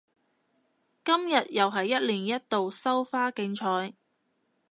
[1.05, 3.93] 今日又係一年一度收花競賽